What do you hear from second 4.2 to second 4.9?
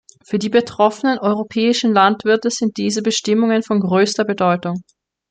Bedeutung.